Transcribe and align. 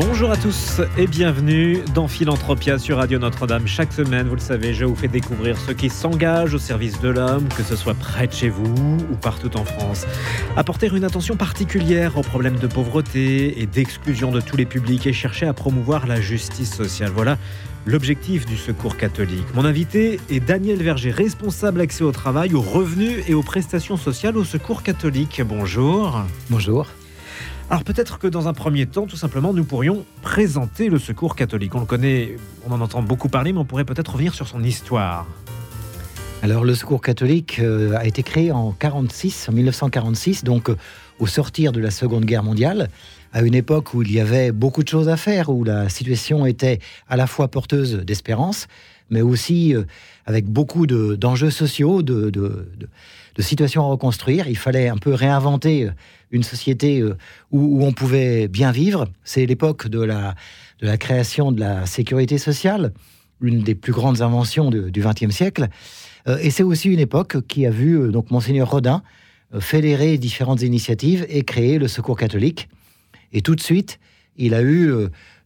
Bonjour 0.00 0.30
à 0.30 0.36
tous 0.36 0.80
et 0.96 1.08
bienvenue 1.08 1.80
dans 1.92 2.06
Philanthropia 2.06 2.78
sur 2.78 2.98
Radio 2.98 3.18
Notre-Dame. 3.18 3.66
Chaque 3.66 3.92
semaine, 3.92 4.28
vous 4.28 4.36
le 4.36 4.40
savez, 4.40 4.72
je 4.72 4.84
vous 4.84 4.94
fais 4.94 5.08
découvrir 5.08 5.58
ceux 5.58 5.74
qui 5.74 5.90
s'engagent 5.90 6.54
au 6.54 6.58
service 6.60 7.00
de 7.00 7.08
l'homme, 7.08 7.48
que 7.48 7.64
ce 7.64 7.74
soit 7.74 7.94
près 7.94 8.28
de 8.28 8.32
chez 8.32 8.48
vous 8.48 8.72
ou 9.10 9.16
partout 9.16 9.56
en 9.56 9.64
France. 9.64 10.06
Apporter 10.56 10.86
une 10.94 11.02
attention 11.02 11.34
particulière 11.34 12.16
aux 12.16 12.22
problèmes 12.22 12.60
de 12.60 12.68
pauvreté 12.68 13.60
et 13.60 13.66
d'exclusion 13.66 14.30
de 14.30 14.40
tous 14.40 14.56
les 14.56 14.66
publics 14.66 15.04
et 15.08 15.12
chercher 15.12 15.46
à 15.46 15.52
promouvoir 15.52 16.06
la 16.06 16.20
justice 16.20 16.72
sociale. 16.72 17.10
Voilà 17.12 17.36
l'objectif 17.84 18.46
du 18.46 18.56
Secours 18.56 18.96
catholique. 18.96 19.52
Mon 19.56 19.64
invité 19.64 20.20
est 20.30 20.38
Daniel 20.38 20.80
Verger, 20.80 21.10
responsable 21.10 21.80
accès 21.80 22.04
au 22.04 22.12
travail, 22.12 22.54
aux 22.54 22.60
revenus 22.60 23.24
et 23.26 23.34
aux 23.34 23.42
prestations 23.42 23.96
sociales 23.96 24.36
au 24.36 24.44
Secours 24.44 24.84
catholique. 24.84 25.42
Bonjour. 25.44 26.22
Bonjour. 26.50 26.86
Alors 27.70 27.84
peut-être 27.84 28.18
que 28.18 28.26
dans 28.26 28.48
un 28.48 28.54
premier 28.54 28.86
temps, 28.86 29.06
tout 29.06 29.16
simplement, 29.16 29.52
nous 29.52 29.64
pourrions 29.64 30.06
présenter 30.22 30.88
le 30.88 30.98
Secours 30.98 31.36
catholique. 31.36 31.74
On 31.74 31.80
le 31.80 31.86
connaît, 31.86 32.36
on 32.66 32.72
en 32.72 32.80
entend 32.80 33.02
beaucoup 33.02 33.28
parler, 33.28 33.52
mais 33.52 33.58
on 33.58 33.66
pourrait 33.66 33.84
peut-être 33.84 34.12
revenir 34.12 34.32
sur 34.32 34.48
son 34.48 34.62
histoire. 34.62 35.26
Alors 36.42 36.64
le 36.64 36.74
Secours 36.74 37.02
catholique 37.02 37.58
euh, 37.58 37.94
a 37.98 38.06
été 38.06 38.22
créé 38.22 38.52
en 38.52 38.72
46, 38.72 39.50
en 39.50 39.52
1946, 39.52 40.44
donc 40.44 40.70
euh, 40.70 40.76
au 41.18 41.26
sortir 41.26 41.72
de 41.72 41.80
la 41.80 41.90
Seconde 41.90 42.24
Guerre 42.24 42.42
mondiale, 42.42 42.88
à 43.34 43.42
une 43.42 43.54
époque 43.54 43.92
où 43.92 44.00
il 44.00 44.12
y 44.12 44.20
avait 44.20 44.50
beaucoup 44.50 44.82
de 44.82 44.88
choses 44.88 45.10
à 45.10 45.18
faire, 45.18 45.50
où 45.50 45.62
la 45.62 45.90
situation 45.90 46.46
était 46.46 46.78
à 47.06 47.16
la 47.16 47.26
fois 47.26 47.48
porteuse 47.48 47.96
d'espérance, 47.96 48.66
mais 49.10 49.20
aussi 49.20 49.74
euh, 49.74 49.82
avec 50.24 50.46
beaucoup 50.46 50.86
d'enjeux 50.86 51.50
sociaux, 51.50 52.00
de, 52.02 52.30
de, 52.30 52.66
situations 53.42 53.84
à 53.84 53.86
reconstruire. 53.86 54.48
Il 54.48 54.56
fallait 54.56 54.88
un 54.88 54.96
peu 54.96 55.14
réinventer 55.14 55.88
une 56.30 56.42
société 56.42 57.00
euh, 57.00 57.16
où, 57.50 57.84
on 57.84 57.92
pouvait 57.92 58.48
bien 58.48 58.72
vivre. 58.72 59.08
C'est 59.24 59.46
l'époque 59.46 59.88
de 59.88 60.00
la, 60.00 60.34
de 60.80 60.86
la 60.86 60.96
création 60.96 61.52
de 61.52 61.60
la 61.60 61.86
sécurité 61.86 62.38
sociale, 62.38 62.92
une 63.40 63.62
des 63.62 63.74
plus 63.74 63.92
grandes 63.92 64.22
inventions 64.22 64.70
du 64.70 65.00
XXe 65.00 65.30
siècle. 65.30 65.68
Euh, 66.26 66.38
et 66.40 66.50
c'est 66.50 66.62
aussi 66.62 66.88
une 66.88 67.00
époque 67.00 67.46
qui 67.46 67.66
a 67.66 67.70
vu 67.70 67.98
euh, 67.98 68.10
donc 68.10 68.30
monseigneur 68.30 68.70
Rodin 68.70 69.02
fédérer 69.60 70.18
différentes 70.18 70.60
initiatives 70.60 71.24
et 71.30 71.42
créer 71.42 71.78
le 71.78 71.88
Secours 71.88 72.18
catholique. 72.18 72.68
Et 73.32 73.40
tout 73.40 73.54
de 73.54 73.62
suite, 73.62 73.98
il 74.36 74.52
a 74.52 74.62
eu 74.62 74.92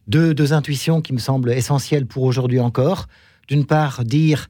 deux, 0.09 0.33
deux 0.33 0.51
intuitions 0.51 1.01
qui 1.01 1.13
me 1.13 1.19
semblent 1.19 1.53
essentielles 1.53 2.05
pour 2.05 2.23
aujourd'hui 2.23 2.59
encore. 2.59 3.07
D'une 3.47 3.65
part, 3.65 4.03
dire 4.03 4.49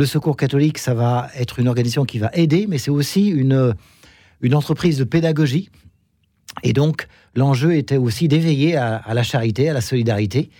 le 0.00 0.06
Secours 0.06 0.36
catholique, 0.36 0.78
ça 0.78 0.94
va 0.94 1.28
être 1.36 1.58
une 1.58 1.68
organisation 1.68 2.04
qui 2.04 2.18
va 2.18 2.30
aider, 2.32 2.66
mais 2.68 2.78
c'est 2.78 2.90
aussi 2.90 3.28
une 3.28 3.74
une 4.40 4.54
entreprise 4.54 4.98
de 4.98 5.04
pédagogie. 5.04 5.68
Et 6.62 6.72
donc, 6.72 7.06
l'enjeu 7.34 7.76
était 7.76 7.96
aussi 7.96 8.28
d'éveiller 8.28 8.76
à, 8.76 9.02
la 9.12 9.22
charité, 9.22 9.68
à 9.68 9.72
la 9.72 9.80
solidarité, 9.80 10.50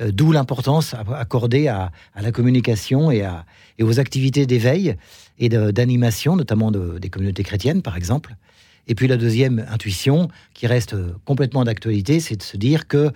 euh, 0.00 0.10
d'où 0.12 0.32
l'importance 0.32 0.94
accordée 0.94 1.68
à, 1.68 1.92
la 2.20 2.32
communication 2.32 3.10
et, 3.10 3.24
aux 3.80 4.00
activités 4.00 4.46
d'éveil 4.46 4.96
et 5.38 5.48
d'animation, 5.48 6.36
notamment 6.36 6.70
des 6.70 7.10
communautés 7.10 7.42
chrétiennes, 7.42 7.82
par 7.82 7.96
exemple. 7.96 8.34
Et 8.88 8.94
puis 8.94 9.08
la 9.08 9.16
deuxième 9.16 9.66
intuition, 9.68 10.28
qui 10.54 10.66
reste 10.66 10.96
complètement 11.24 11.64
d'actualité, 11.64 12.20
c'est 12.20 12.36
de 12.36 12.42
se 12.42 12.56
dire 12.56 12.88
que 12.88 13.10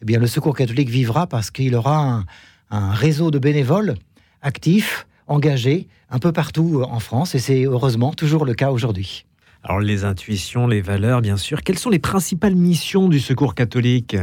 eh 0.00 0.04
bien, 0.04 0.18
le 0.18 0.26
Secours 0.26 0.56
catholique 0.56 0.88
vivra 0.88 1.26
parce 1.26 1.50
qu'il 1.50 1.74
aura 1.74 2.24
un 2.70 2.90
réseau 2.92 3.30
de 3.30 3.38
bénévoles 3.38 3.96
actifs, 4.40 5.07
engagés, 5.28 5.88
un 6.10 6.18
peu 6.18 6.32
partout 6.32 6.82
en 6.88 7.00
France, 7.00 7.34
et 7.34 7.38
c'est 7.38 7.64
heureusement 7.64 8.12
toujours 8.12 8.44
le 8.44 8.54
cas 8.54 8.70
aujourd'hui. 8.70 9.24
Alors 9.62 9.80
les 9.80 10.04
intuitions, 10.04 10.66
les 10.66 10.80
valeurs, 10.80 11.20
bien 11.20 11.36
sûr. 11.36 11.62
Quelles 11.62 11.78
sont 11.78 11.90
les 11.90 11.98
principales 11.98 12.54
missions 12.54 13.08
du 13.08 13.20
Secours 13.20 13.54
catholique? 13.54 14.16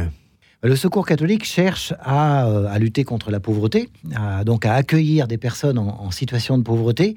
Le 0.62 0.74
Secours 0.74 1.06
catholique 1.06 1.44
cherche 1.44 1.92
à, 2.00 2.46
euh, 2.46 2.78
lutter 2.78 3.04
contre 3.04 3.30
la 3.30 3.40
pauvreté, 3.40 3.90
donc 4.44 4.64
à 4.64 4.74
accueillir 4.74 5.28
des 5.28 5.38
personnes 5.38 5.78
en, 5.78 6.10
situation 6.10 6.58
de 6.58 6.62
pauvreté 6.62 7.16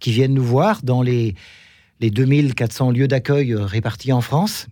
qui 0.00 0.10
viennent 0.10 0.34
nous 0.34 0.44
voir 0.44 0.80
dans 0.82 1.02
les, 1.02 1.34
les 2.00 2.10
2400 2.10 2.90
lieux 2.90 3.08
d'accueil 3.08 3.52
euh, 3.52 3.64
répartis 3.64 4.12
en 4.12 4.20
France. 4.20 4.66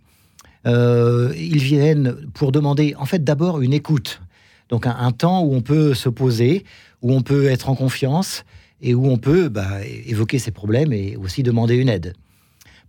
Euh, 0.65 1.33
ils 1.37 1.63
viennent 1.63 2.15
pour 2.33 2.51
demander 2.51 2.93
en 2.97 3.05
fait 3.05 3.23
d'abord 3.23 3.61
une 3.61 3.73
écoute, 3.73 4.21
donc 4.67 4.85
un, 4.85 5.11
temps 5.11 5.41
où 5.41 5.55
on 5.55 5.61
peut 5.61 5.93
se 5.93 6.09
poser, 6.09 6.65
où 7.01 7.13
on 7.13 7.21
peut 7.21 7.47
être 7.47 7.69
en 7.69 7.75
confiance 7.75 8.43
et 8.81 8.93
où 8.93 9.07
on 9.07 9.17
peut 9.17 9.49
bah, 9.49 9.85
évoquer 9.85 10.39
ses 10.39 10.51
problèmes 10.51 10.93
et 10.93 11.15
aussi 11.17 11.43
demander 11.43 11.75
une 11.75 11.89
aide 11.89 12.13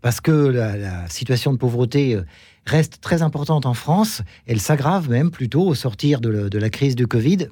parce 0.00 0.20
que 0.20 0.30
la, 0.30 1.08
situation 1.08 1.52
de 1.52 1.58
pauvreté 1.58 2.14
euh, 2.14 2.24
reste 2.66 3.00
très 3.00 3.22
importante 3.22 3.66
en 3.66 3.74
France. 3.74 4.22
Elle 4.46 4.60
s'aggrave 4.60 5.10
même 5.10 5.30
plutôt 5.30 5.62
au 5.62 5.74
sortir 5.74 6.20
de, 6.20 6.58
la 6.58 6.70
crise 6.70 6.96
du 6.96 7.06
Covid. 7.06 7.48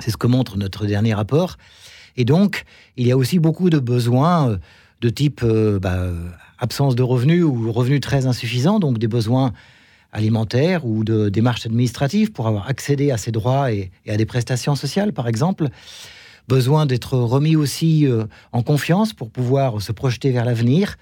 C'est 0.00 0.10
ce 0.10 0.16
que 0.16 0.26
montre 0.26 0.56
notre 0.56 0.86
dernier 0.86 1.14
rapport. 1.14 1.56
Et 2.16 2.24
donc, 2.24 2.64
il 2.96 3.06
y 3.06 3.12
a 3.12 3.16
aussi 3.16 3.38
beaucoup 3.38 3.70
de 3.70 3.78
besoins 3.78 4.50
euh, 4.50 4.56
de 5.00 5.08
type 5.08 5.40
euh, 5.44 5.78
bah, 5.78 6.08
absence 6.58 6.94
de 6.96 7.02
revenus 7.02 7.44
ou 7.44 7.72
revenus 7.72 8.00
très 8.00 8.26
insuffisants, 8.26 8.80
donc 8.80 8.98
des 8.98 9.08
besoins 9.08 9.52
alimentaires 10.12 10.86
ou 10.86 11.04
de 11.04 11.28
démarches 11.28 11.66
administratives 11.66 12.32
pour 12.32 12.48
avoir 12.48 12.68
accédé 12.68 13.10
à 13.10 13.18
ces 13.18 13.30
droits 13.30 13.72
et, 13.72 13.90
à 14.08 14.16
des 14.16 14.26
prestations 14.26 14.74
sociales, 14.74 15.12
par 15.12 15.28
exemple. 15.28 15.68
Besoin 16.48 16.86
d'être 16.86 17.18
remis 17.18 17.56
aussi 17.56 18.08
en 18.52 18.62
confiance 18.62 19.12
pour 19.12 19.30
pouvoir 19.30 19.82
se 19.82 19.92
projeter 19.92 20.30
vers 20.30 20.46
l'avenir 20.46 20.96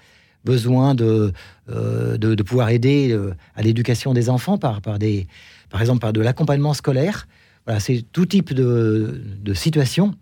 besoin 0.47 0.95
de, 0.95 1.33
euh, 1.69 2.17
de, 2.17 2.43
pouvoir 2.43 2.69
aider 2.69 3.11
euh, 3.11 3.35
à 3.55 3.61
l'éducation 3.61 4.13
des 4.13 4.29
enfants 4.29 4.57
par, 4.57 4.81
par, 4.81 4.97
des, 4.97 5.27
par 5.69 5.81
exemple 5.81 5.99
par 5.99 6.13
de 6.13 6.21
l'accompagnement 6.21 6.73
scolaire. 6.73 7.27
Voilà, 7.65 7.81
c'est 7.81 8.05
tout 8.13 8.25
type 8.25 8.53
de, 8.53 9.21
de 9.41 9.53
situation. 9.53 10.15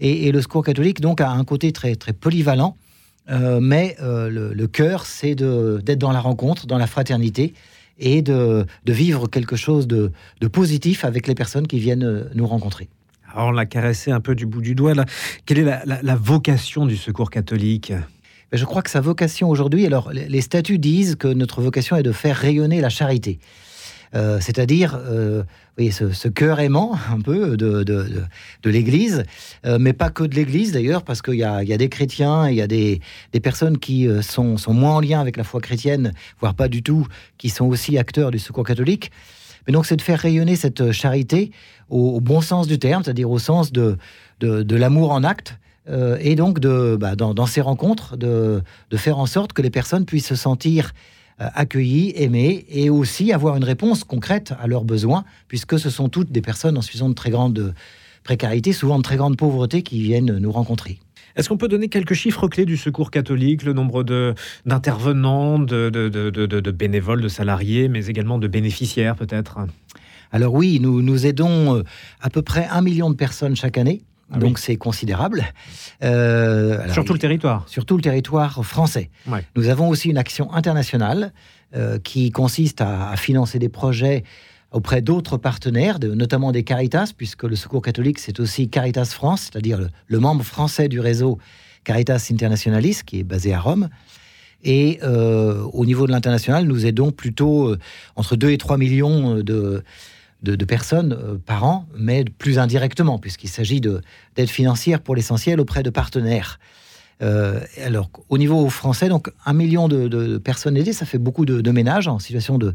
Et, 0.00 0.32
le 0.32 0.40
secours 0.40 0.64
catholique, 0.64 1.00
donc, 1.00 1.20
a 1.20 1.30
un 1.30 1.44
côté 1.44 1.70
très, 1.72 1.94
très 1.94 2.14
polyvalent. 2.14 2.74
Euh, 3.28 3.60
mais 3.60 3.96
le, 4.00 4.66
cœur, 4.66 5.04
c'est 5.04 5.34
d'être 5.34 5.98
dans 5.98 6.12
la 6.12 6.20
rencontre, 6.20 6.66
dans 6.66 6.78
la 6.78 6.86
fraternité 6.86 7.52
et 7.98 8.22
de, 8.22 8.64
de 8.84 8.92
vivre 8.92 9.26
quelque 9.26 9.56
chose 9.56 9.86
de, 9.86 10.10
de, 10.40 10.48
positif 10.48 11.04
avec 11.04 11.26
les 11.26 11.34
personnes 11.34 11.66
qui 11.66 11.78
viennent 11.78 12.30
nous 12.34 12.46
rencontrer. 12.46 12.88
On 13.36 13.50
l'a 13.50 13.66
caressé 13.66 14.10
un 14.10 14.20
peu 14.20 14.34
du 14.34 14.46
bout 14.46 14.62
du 14.62 14.74
doigt. 14.74 14.94
Quelle 15.44 15.58
est 15.58 15.84
la, 15.84 16.16
vocation 16.16 16.86
du 16.86 16.96
secours 16.96 17.30
catholique? 17.30 17.92
Je 18.52 18.64
crois 18.64 18.82
que 18.82 18.90
sa 18.90 19.00
vocation 19.00 19.50
aujourd'hui, 19.50 19.84
alors 19.86 20.10
les 20.12 20.40
statuts 20.40 20.78
disent 20.78 21.16
que 21.16 21.28
notre 21.28 21.60
vocation 21.60 21.96
est 21.96 22.02
de 22.02 22.12
faire 22.12 22.36
rayonner 22.36 22.80
la 22.80 22.88
charité. 22.88 23.38
Euh, 24.14 24.38
c'est-à-dire 24.40 24.98
euh, 25.04 25.42
ce, 25.78 26.28
cœur 26.28 26.60
aimant 26.60 26.96
un 27.12 27.20
peu 27.20 27.56
de, 27.56 27.82
de, 27.82 28.70
l'Église, 28.70 29.24
euh, 29.64 29.78
mais 29.80 29.92
pas 29.92 30.10
que 30.10 30.24
de 30.24 30.34
l'Église 30.34 30.72
d'ailleurs, 30.72 31.02
parce 31.02 31.22
qu'il 31.22 31.34
y, 31.34 31.38
y 31.38 31.44
a, 31.44 31.76
des 31.76 31.88
chrétiens, 31.88 32.48
il 32.48 32.56
y 32.56 32.62
a 32.62 32.66
des, 32.66 33.00
des 33.32 33.40
personnes 33.40 33.78
qui 33.78 34.08
sont, 34.22 34.56
sont, 34.56 34.74
moins 34.74 34.96
en 34.96 35.00
lien 35.00 35.20
avec 35.20 35.36
la 35.36 35.44
foi 35.44 35.60
chrétienne, 35.60 36.12
voire 36.40 36.54
pas 36.54 36.68
du 36.68 36.82
tout, 36.82 37.06
qui 37.38 37.50
sont 37.50 37.66
aussi 37.66 37.98
acteurs 37.98 38.30
du 38.30 38.38
secours 38.38 38.64
catholique. 38.64 39.10
Mais 39.66 39.72
donc 39.72 39.86
c'est 39.86 39.96
de 39.96 40.02
faire 40.02 40.18
rayonner 40.18 40.56
cette 40.56 40.92
charité 40.92 41.50
au, 41.88 42.20
bon 42.20 42.40
sens 42.40 42.66
du 42.66 42.78
terme, 42.78 43.02
c'est-à-dire 43.04 43.30
au 43.30 43.38
sens 43.38 43.72
de, 43.72 43.96
de 44.40 44.76
l'amour 44.76 45.12
en 45.12 45.24
acte, 45.24 45.58
euh, 45.88 46.16
et 46.20 46.34
donc 46.34 46.58
de, 46.58 46.96
bah, 46.98 47.14
dans, 47.16 47.46
ces 47.46 47.60
rencontres, 47.60 48.16
de, 48.16 48.62
faire 48.96 49.18
en 49.18 49.26
sorte 49.26 49.52
que 49.52 49.62
les 49.62 49.70
personnes 49.70 50.04
puissent 50.04 50.26
se 50.26 50.34
sentir 50.34 50.92
euh, 51.40 51.48
accueillies, 51.54 52.12
aimées, 52.16 52.64
et 52.68 52.90
aussi 52.90 53.32
avoir 53.32 53.56
une 53.56 53.64
réponse 53.64 54.04
concrète 54.04 54.52
à 54.60 54.66
leurs 54.66 54.84
besoins, 54.84 55.24
puisque 55.48 55.78
ce 55.78 55.90
sont 55.90 56.08
toutes 56.08 56.32
des 56.32 56.42
personnes 56.42 56.76
en 56.76 56.82
situation 56.82 57.08
de 57.08 57.14
très 57.14 57.30
grande 57.30 57.74
précarité, 58.24 58.72
souvent 58.72 58.98
de 58.98 59.02
très 59.02 59.16
grande 59.16 59.36
pauvreté, 59.36 59.82
qui 59.82 60.02
viennent 60.02 60.38
nous 60.38 60.50
rencontrer. 60.50 60.98
Est-ce 61.36 61.48
qu'on 61.48 61.58
peut 61.58 61.68
donner 61.68 61.88
quelques 61.88 62.14
chiffres 62.14 62.48
clés 62.48 62.64
du 62.64 62.76
secours 62.76 63.10
catholique, 63.10 63.62
le 63.62 63.72
nombre 63.72 64.02
d'intervenants, 64.64 65.58
de, 65.58 65.90
de, 65.90 66.70
bénévoles, 66.70 67.20
de 67.20 67.28
salariés, 67.28 67.88
mais 67.88 68.06
également 68.06 68.38
de 68.38 68.48
bénéficiaires 68.48 69.16
peut-être? 69.16 69.58
Alors 70.32 70.54
oui, 70.54 70.80
nous, 70.80 71.02
nous 71.02 71.26
aidons 71.26 71.76
euh, 71.76 71.82
à 72.20 72.30
peu 72.30 72.42
près 72.42 72.66
un 72.70 72.82
million 72.82 73.10
de 73.10 73.14
personnes 73.14 73.54
chaque 73.54 73.78
année. 73.78 74.02
Ah 74.32 74.38
donc 74.38 74.58
c'est 74.58 74.76
considérable. 74.76 75.44
Euh, 76.02 76.92
sur 76.92 77.04
tout 77.04 77.12
le 77.12 77.18
territoire 77.18 77.64
Sur 77.68 77.84
tout 77.84 77.96
le 77.96 78.02
territoire 78.02 78.64
français. 78.64 79.10
Nous 79.54 79.68
avons 79.68 79.88
aussi 79.88 80.08
une 80.08 80.18
action 80.18 80.52
internationale 80.52 81.32
euh, 81.76 81.98
qui 82.00 82.32
consiste 82.32 82.80
à, 82.80 83.16
financer 83.16 83.58
des 83.58 83.68
projets 83.68 84.24
auprès 84.72 85.00
d'autres 85.00 85.36
partenaires, 85.36 85.98
notamment 86.00 86.52
des 86.52 86.64
Caritas, 86.64 87.12
puisque 87.16 87.44
le 87.44 87.56
Secours 87.56 87.82
catholique, 87.82 88.18
c'est 88.18 88.40
aussi 88.40 88.68
Caritas 88.68 89.06
France, 89.06 89.50
c'est-à-dire 89.50 89.80
le, 90.06 90.18
membre 90.18 90.44
français 90.44 90.88
du 90.88 91.00
réseau 91.00 91.38
Caritas 91.84 92.28
Internationalis, 92.30 93.00
qui 93.06 93.20
est 93.20 93.24
basé 93.24 93.54
à 93.54 93.60
Rome. 93.60 93.88
Et 94.64 94.98
euh, 95.02 95.62
au 95.72 95.86
niveau 95.86 96.06
de 96.06 96.12
l'international, 96.12 96.64
nous 96.64 96.86
aidons 96.86 97.12
plutôt 97.12 97.68
euh, 97.68 97.78
entre 98.16 98.36
2 98.36 98.50
et 98.50 98.58
3 98.58 98.78
millions 98.78 99.36
de, 99.36 99.84
de, 100.42 100.64
personnes 100.64 101.12
euh, 101.12 101.36
par 101.38 101.64
an, 101.64 101.86
mais 101.96 102.24
plus 102.24 102.58
indirectement, 102.58 103.18
puisqu'il 103.18 103.48
s'agit 103.48 103.80
d'aide 103.80 104.48
financière 104.48 105.00
pour 105.00 105.14
l'essentiel 105.14 105.60
auprès 105.60 105.82
de 105.84 105.90
partenaires. 105.90 106.58
alors, 107.20 108.10
au 108.28 108.38
niveau 108.38 108.68
français, 108.68 109.08
donc 109.08 109.30
un 109.44 109.52
million 109.52 109.88
de, 109.88 110.38
personnes 110.38 110.76
aidées, 110.76 110.92
ça 110.92 111.06
fait 111.06 111.18
beaucoup 111.18 111.44
de, 111.44 111.70
ménages 111.70 112.08
en 112.08 112.18
situation 112.18 112.58
de, 112.58 112.74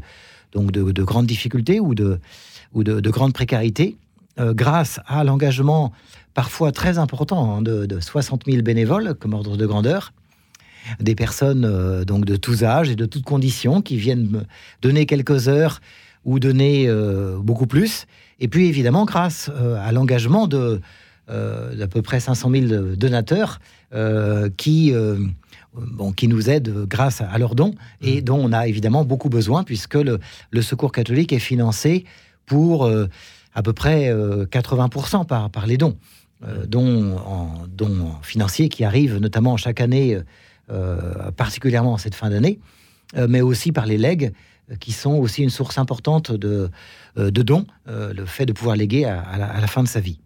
donc 0.52 0.70
de, 0.70 1.02
grandes 1.02 1.26
difficultés 1.26 1.80
ou 1.80 1.94
de, 1.94 2.18
ou 2.72 2.84
de, 2.84 3.10
grandes 3.10 3.32
précarités, 3.32 3.96
euh, 4.38 4.54
grâce 4.54 5.00
à 5.06 5.24
l'engagement 5.24 5.92
parfois 6.34 6.72
très 6.72 6.98
important 6.98 7.56
hein, 7.56 7.62
de, 7.62 8.00
60 8.00 8.44
000 8.46 8.62
bénévoles 8.62 9.14
comme 9.14 9.34
ordre 9.34 9.56
de 9.56 9.66
grandeur, 9.66 10.12
des 11.00 11.14
personnes 11.14 11.64
euh, 11.64 12.04
donc 12.04 12.24
de 12.24 12.36
tous 12.36 12.64
âges 12.64 12.90
et 12.90 12.96
de 12.96 13.06
toutes 13.06 13.24
conditions 13.24 13.82
qui 13.82 13.96
viennent 13.96 14.46
donner 14.80 15.06
quelques 15.06 15.48
heures 15.48 15.80
ou 16.24 16.38
donner 16.38 16.86
euh, 16.88 17.38
beaucoup 17.38 17.66
plus. 17.66 18.06
Et 18.40 18.48
puis 18.48 18.66
évidemment 18.66 19.04
grâce 19.04 19.50
à 19.78 19.92
l'engagement 19.92 20.46
de 20.46 20.80
d'à 21.28 21.86
peu 21.86 22.02
près 22.02 22.20
500 22.20 22.50
000 22.50 22.66
donateurs 22.96 23.58
qui 24.58 24.92
bon, 25.74 26.12
qui 26.12 26.28
nous 26.28 26.50
aident 26.50 26.86
grâce 26.86 27.20
à 27.20 27.38
leurs 27.38 27.54
dons 27.54 27.74
et 28.00 28.20
mmh. 28.20 28.24
dont 28.24 28.38
on 28.38 28.52
a 28.52 28.66
évidemment 28.66 29.04
beaucoup 29.04 29.28
besoin 29.28 29.64
puisque 29.64 29.94
le, 29.94 30.18
Secours 30.62 30.92
catholique 30.92 31.32
est 31.32 31.38
financé 31.38 32.04
pour 32.46 32.84
euh, 32.84 33.08
à 33.54 33.62
peu 33.62 33.72
près 33.72 34.12
80% 34.12 35.20
euh, 35.20 35.24
par, 35.24 35.50
par 35.50 35.66
les 35.66 35.76
dons, 35.76 35.96
euh, 36.46 36.66
dons, 36.66 37.16
en, 37.18 37.66
dons 37.68 38.12
financiers 38.22 38.68
qui 38.68 38.84
arrivent 38.84 39.18
notamment 39.18 39.56
chaque 39.56 39.80
année, 39.80 40.18
particulièrement 41.36 41.94
en 41.94 41.98
cette 41.98 42.14
fin 42.14 42.30
d'année, 42.30 42.58
mais 43.28 43.42
aussi 43.42 43.72
par 43.72 43.84
les 43.84 43.98
legs 43.98 44.32
qui 44.80 44.92
sont 44.92 45.14
aussi 45.14 45.42
une 45.42 45.50
source 45.50 45.76
importante 45.76 46.32
de, 46.32 46.70
de 47.16 47.42
dons, 47.42 47.66
le 47.86 48.24
fait 48.24 48.46
de 48.46 48.54
pouvoir 48.54 48.76
léguer 48.76 49.04
à, 49.04 49.36
la, 49.36 49.46
à 49.48 49.60
la 49.60 49.66
fin 49.66 49.82
de 49.82 49.88
sa 49.88 50.00
vie. 50.00 50.18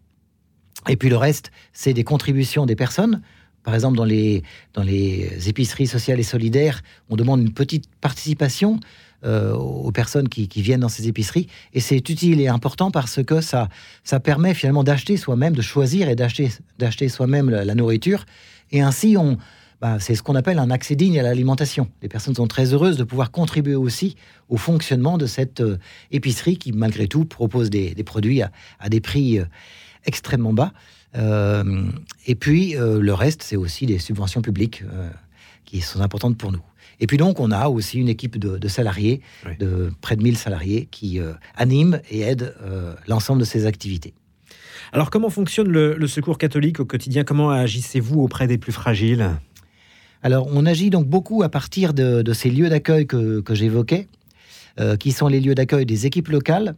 Et 0.88 0.96
puis 0.96 1.08
le 1.08 1.16
reste, 1.16 1.50
c'est 1.72 1.94
des 1.94 2.04
contributions 2.04 2.64
des 2.64 2.76
personnes 2.76 3.22
par 3.66 3.74
exemple, 3.74 3.96
dans 3.96 4.04
les, 4.04 4.44
dans 4.74 4.84
les 4.84 5.48
épiceries 5.48 5.88
sociales 5.88 6.20
et 6.20 6.22
solidaires, 6.22 6.84
on 7.10 7.16
demande 7.16 7.40
une 7.40 7.52
petite 7.52 7.90
participation 8.00 8.78
euh, 9.24 9.52
aux 9.54 9.90
personnes 9.90 10.28
qui, 10.28 10.46
viennent 10.62 10.82
dans 10.82 10.88
ces 10.88 11.08
épiceries. 11.08 11.48
Et 11.74 11.80
c'est 11.80 11.96
utile 12.08 12.40
et 12.40 12.46
important 12.46 12.92
parce 12.92 13.24
que 13.24 13.40
ça, 13.40 13.68
ça 14.04 14.20
permet 14.20 14.54
finalement 14.54 14.84
d'acheter 14.84 15.16
soi-même, 15.16 15.56
de 15.56 15.62
choisir 15.62 16.08
et 16.08 16.14
d'acheter, 16.14 16.52
d'acheter 16.78 17.08
soi-même 17.08 17.50
la, 17.50 17.74
nourriture. 17.74 18.24
Et 18.70 18.82
ainsi, 18.82 19.16
on, 19.18 19.36
bah, 19.80 19.96
c'est 19.98 20.14
ce 20.14 20.22
qu'on 20.22 20.36
appelle 20.36 20.60
un 20.60 20.70
accès 20.70 20.94
digne 20.94 21.18
à 21.18 21.24
l'alimentation. 21.24 21.88
Les 22.02 22.08
personnes 22.08 22.36
sont 22.36 22.46
très 22.46 22.72
heureuses 22.72 22.96
de 22.96 23.02
pouvoir 23.02 23.32
contribuer 23.32 23.74
aussi 23.74 24.14
au 24.48 24.58
fonctionnement 24.58 25.18
de 25.18 25.26
cette 25.26 25.60
euh, 25.60 25.76
épicerie 26.12 26.56
qui, 26.56 26.70
malgré 26.70 27.08
tout, 27.08 27.24
propose 27.24 27.68
des, 27.68 27.94
produits 28.04 28.42
à, 28.42 28.88
des 28.88 29.00
prix 29.00 29.40
euh, 29.40 29.44
extrêmement 30.06 30.52
bas. 30.52 30.72
Euh, 31.16 31.84
et 32.26 32.34
puis, 32.34 32.76
euh, 32.76 33.00
le 33.00 33.14
reste, 33.14 33.42
c'est 33.42 33.56
aussi 33.56 33.86
des 33.86 33.98
subventions 33.98 34.42
publiques 34.42 34.82
euh, 34.82 35.08
qui 35.64 35.80
sont 35.80 36.00
importantes 36.00 36.36
pour 36.36 36.52
nous. 36.52 36.62
Et 37.00 37.06
puis 37.06 37.16
donc, 37.16 37.40
on 37.40 37.50
a 37.50 37.68
aussi 37.68 37.98
une 37.98 38.08
équipe 38.08 38.38
de, 38.38 38.68
salariés, 38.68 39.20
de 39.58 39.90
près 40.00 40.16
de 40.16 40.22
1000 40.22 40.38
salariés, 40.38 40.88
qui 40.90 41.20
animent 41.54 42.00
et 42.10 42.22
aident 42.22 42.54
l'ensemble 43.06 43.40
de 43.40 43.44
ces 43.44 43.66
activités. 43.66 44.14
Alors, 44.94 45.10
comment 45.10 45.28
fonctionne 45.28 45.68
le, 45.68 46.06
secours 46.06 46.38
catholique 46.38 46.80
au 46.80 46.86
quotidien? 46.86 47.22
Comment 47.22 47.50
agissez-vous 47.50 48.22
auprès 48.22 48.46
des 48.46 48.56
plus 48.56 48.72
fragiles? 48.72 49.30
Alors, 50.22 50.48
on 50.50 50.64
agit 50.64 50.88
donc 50.88 51.06
beaucoup 51.06 51.42
à 51.42 51.50
partir 51.50 51.92
de, 51.92 52.32
ces 52.32 52.48
lieux 52.48 52.70
d'accueil 52.70 53.06
que, 53.06 53.42
j'évoquais, 53.50 54.08
qui 54.98 55.12
sont 55.12 55.28
les 55.28 55.40
lieux 55.40 55.54
d'accueil 55.54 55.84
des 55.84 56.06
équipes 56.06 56.28
locales, 56.28 56.76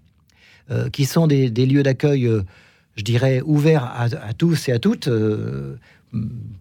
qui 0.90 1.04
sont 1.04 1.28
des, 1.28 1.48
des 1.48 1.64
lieux 1.64 1.84
d'accueil 1.84 2.28
je 2.98 3.04
dirais, 3.04 3.40
ouvert 3.44 3.84
à, 3.84 4.34
tous 4.34 4.68
et 4.68 4.72
à 4.72 4.78
toutes. 4.78 5.06
Euh, 5.08 5.76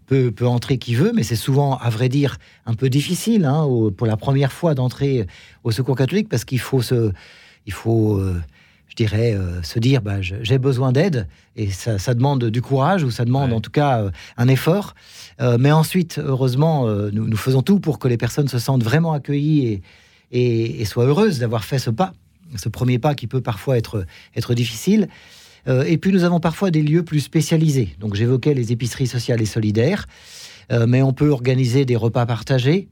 peut, 0.06 0.32
entrer 0.42 0.78
qui 0.78 0.94
veut, 0.94 1.12
mais 1.16 1.24
c'est 1.24 1.38
souvent, 1.38 1.78
à 1.78 1.90
vrai 1.90 2.10
dire, 2.10 2.38
un 2.66 2.76
peu 2.76 2.90
difficile 2.90 3.46
hein, 3.46 3.66
pour 3.98 4.06
la 4.06 4.18
première 4.18 4.52
fois 4.52 4.76
d'entrer 4.76 5.26
au 5.64 5.72
Secours 5.72 5.96
catholique 5.96 6.30
parce 6.30 6.46
qu'il 6.46 6.60
faut 6.60 6.82
se, 6.82 7.12
il 7.66 7.74
faut, 7.74 8.18
euh, 8.18 8.40
je 8.90 8.96
dirais, 8.96 9.34
euh, 9.34 9.64
se 9.64 9.80
dire, 9.80 10.02
bah, 10.02 10.22
j'ai 10.22 10.58
besoin 10.58 10.92
d'aide 10.92 11.28
et 11.56 11.72
ça, 11.72 12.14
demande 12.14 12.44
du 12.44 12.62
courage 12.62 13.04
ou 13.04 13.10
ça 13.10 13.26
demande 13.26 13.54
en 13.54 13.62
tout 13.62 13.72
cas 13.72 14.12
un 14.36 14.48
effort. 14.48 14.96
mais 15.40 15.72
ensuite, 15.72 16.20
heureusement, 16.24 16.88
nous, 16.88 17.28
nous, 17.28 17.38
faisons 17.38 17.62
tout 17.62 17.80
pour 17.80 18.00
que 18.00 18.08
les 18.08 18.18
personnes 18.18 18.50
se 18.50 18.60
sentent 18.60 18.84
vraiment 18.84 19.14
accueillies 19.14 19.82
et, 20.32 20.82
et 20.82 20.86
soient 20.86 21.06
heureuses 21.06 21.40
d'avoir 21.40 21.64
fait 21.64 21.80
ce 21.80 21.90
pas, 21.90 22.14
ce 22.58 22.70
premier 22.70 23.00
pas 23.00 23.16
qui 23.16 23.28
peut 23.28 23.42
parfois 23.42 23.78
être, 23.78 24.06
être 24.36 24.54
difficile. 24.54 25.08
Euh, 25.68 25.84
et 25.84 25.98
puis 25.98 26.12
nous 26.12 26.24
avons 26.24 26.40
parfois 26.40 26.72
des 26.72 26.82
lieux 26.82 27.04
plus 27.04 27.20
spécialisés. 27.20 27.96
Donc 28.00 28.16
j'évoquais 28.16 28.54
les 28.54 28.72
épiceries 28.72 29.08
sociales 29.08 29.42
et 29.42 29.46
solidaires, 29.46 30.06
euh, 30.72 30.86
mais 30.88 31.02
on 31.02 31.14
peut 31.14 31.30
organiser 31.30 31.86
des 31.86 31.96
repas 31.96 32.26
partagés. 32.26 32.90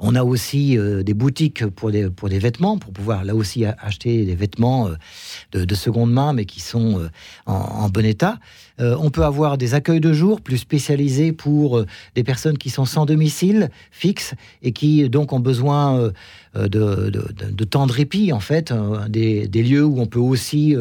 On 0.00 0.16
a 0.16 0.24
aussi 0.24 0.76
euh, 0.76 1.04
des 1.04 1.14
boutiques 1.14 1.64
pour 1.66 1.92
des, 1.92 2.10
pour 2.10 2.28
des 2.28 2.40
vêtements, 2.40 2.78
pour 2.78 2.92
pouvoir 2.92 3.24
là 3.24 3.36
aussi 3.36 3.64
acheter 3.64 4.26
des 4.26 4.34
vêtements 4.34 4.90
de, 5.52 5.74
seconde 5.74 6.12
main, 6.12 6.32
mais 6.32 6.44
qui 6.44 6.60
sont 6.60 7.08
en, 7.46 7.88
bon 7.88 8.04
état. 8.04 8.38
on 8.78 9.10
peut 9.10 9.24
avoir 9.24 9.56
des 9.58 9.74
accueils 9.74 10.00
de 10.00 10.12
jour 10.12 10.40
plus 10.40 10.58
spécialisés 10.58 11.32
pour 11.32 11.84
des 12.16 12.24
personnes 12.24 12.58
qui 12.58 12.70
sont 12.70 12.84
sans 12.84 13.06
domicile 13.06 13.70
fixe 13.92 14.34
et 14.62 14.72
qui 14.72 15.08
donc 15.08 15.32
ont 15.32 15.40
besoin 15.40 16.10
de, 16.54 16.68
de, 16.68 17.64
temps 17.64 17.86
de 17.86 17.92
répit, 17.92 18.32
en 18.32 18.40
fait, 18.40 18.74
des, 19.08 19.46
des, 19.46 19.62
lieux 19.62 19.84
où 19.84 20.00
on 20.00 20.06
peut 20.06 20.18
aussi 20.18 20.74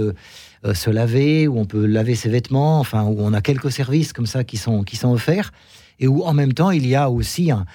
euh, 0.63 0.75
se 0.75 0.91
laver, 0.91 1.47
où 1.47 1.57
on 1.57 1.65
peut 1.65 1.87
laver 1.87 2.13
ses 2.13 2.29
vêtements, 2.29 2.79
enfin, 2.79 3.03
où 3.03 3.17
on 3.19 3.33
a 3.33 3.41
quelques 3.41 3.71
services 3.71 4.13
comme 4.13 4.27
ça 4.27 4.43
qui 4.43 4.57
sont, 4.57 4.83
qui 4.83 4.95
sont 4.95 5.11
offerts, 5.11 5.51
et 5.99 6.07
où 6.07 6.21
en 6.23 6.33
même 6.33 6.53
temps, 6.53 6.69
il 6.69 6.85
y 6.85 6.93
a 6.93 7.09
aussi 7.09 7.49
un, 7.49 7.65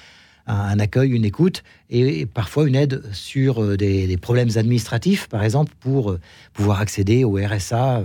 accueil, 0.47 1.11
une 1.11 1.25
écoute 1.25 1.65
et, 1.91 2.27
parfois 2.27 2.69
une 2.69 2.77
aide 2.77 3.03
sur 3.13 3.61
euh, 3.61 3.77
des, 3.77 4.17
problèmes 4.17 4.51
administratifs, 4.55 5.29
par 5.29 5.43
exemple, 5.43 5.73
pour 5.81 6.13
euh, 6.13 6.21
pouvoir 6.53 6.81
accéder 6.81 7.25
au 7.25 7.35
RSA 7.35 8.05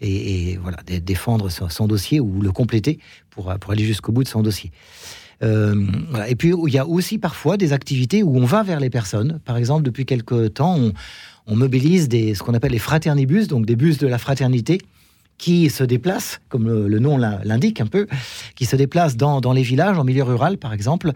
et, 0.00 0.58
voilà, 0.60 0.78
défendre 1.00 1.48
son, 1.48 1.86
dossier 1.86 2.18
ou 2.18 2.40
le 2.42 2.50
compléter 2.50 2.98
pour, 3.30 3.54
pour 3.60 3.70
aller 3.70 3.84
jusqu'au 3.84 4.10
bout 4.10 4.24
de 4.24 4.28
son 4.28 4.42
dossier. 4.42 4.72
Et 5.42 6.34
puis, 6.34 6.52
il 6.66 6.72
y 6.72 6.78
a 6.78 6.86
aussi 6.86 7.18
parfois 7.18 7.58
des 7.58 7.74
activités 7.74 8.22
où 8.22 8.36
on 8.38 8.46
va 8.46 8.62
vers 8.62 8.80
les 8.80 8.88
personnes. 8.88 9.38
Par 9.44 9.58
exemple, 9.58 9.82
depuis 9.82 10.06
quelques 10.06 10.54
temps, 10.54 10.76
on, 10.78 10.92
on 11.46 11.56
mobilise 11.56 12.08
ce 12.10 12.42
qu'on 12.42 12.54
appelle 12.54 12.72
les 12.72 12.78
fraternibus, 12.78 13.48
donc 13.48 13.66
des 13.66 13.76
bus 13.76 13.98
de 13.98 14.06
la 14.06 14.18
fraternité, 14.18 14.80
qui 15.38 15.70
se 15.70 15.84
déplacent, 15.84 16.40
comme 16.48 16.66
le, 16.66 16.98
nom 16.98 17.18
l'indique 17.18 17.80
un 17.80 17.86
peu, 17.86 18.06
qui 18.54 18.64
se 18.64 18.76
déplacent 18.76 19.16
dans, 19.16 19.52
les 19.52 19.62
villages, 19.62 19.98
en 19.98 20.04
milieu 20.04 20.22
rural 20.22 20.58
par 20.58 20.72
exemple, 20.72 21.12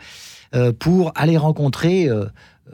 euh, 0.55 0.73
pour 0.79 1.13
aller 1.15 1.37
rencontrer 1.37 2.09
euh, 2.09 2.27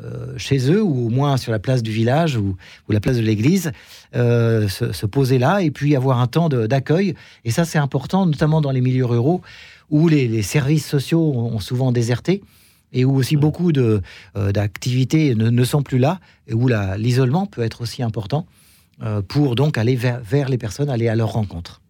euh, 0.03 0.35
chez 0.37 0.71
eux, 0.71 0.83
ou 0.83 1.07
au 1.07 1.11
moins 1.11 1.37
sur 1.37 1.53
la 1.53 1.59
place 1.59 1.83
du 1.83 1.93
village 1.93 2.37
ou, 2.37 2.57
la 2.89 3.01
place 3.01 3.17
de 3.17 3.23
l'église, 3.23 3.73
se, 4.13 5.07
poser 5.07 5.39
là 5.39 5.63
et 5.63 5.71
puis 5.71 5.95
avoir 5.95 6.21
un 6.21 6.27
temps 6.27 6.49
d'accueil. 6.49 7.15
Et 7.45 7.51
ça, 7.51 7.65
c'est 7.65 7.79
important, 7.79 8.27
notamment 8.27 8.61
dans 8.61 8.73
les 8.73 8.81
milieux 8.81 9.07
ruraux 9.07 9.41
où 9.89 10.09
les 10.09 10.43
services 10.43 10.87
sociaux 10.87 11.21
ont 11.21 11.61
souvent 11.61 11.93
déserté 11.93 12.43
et 12.93 13.05
où 13.05 13.17
aussi 13.17 13.37
beaucoup 13.37 13.71
euh, 13.77 14.01
d'activités 14.53 15.35
ne, 15.35 15.65
sont 15.65 15.83
plus 15.83 15.99
là, 15.99 16.21
et 16.47 16.55
où 16.55 16.69
l'isolement 16.69 17.47
peut 17.47 17.63
être 17.63 17.81
aussi 17.83 18.03
important 18.03 18.47
euh, 19.03 19.23
pour 19.23 19.55
donc 19.55 19.79
aller 19.79 19.97
vers, 19.97 20.21
vers, 20.21 20.49
les 20.49 20.59
personnes, 20.59 20.89
aller 20.89 21.09
à 21.09 21.15
leur 21.15 21.33
rencontre. 21.33 21.83